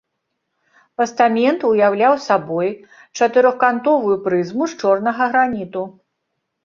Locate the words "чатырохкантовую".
3.21-4.15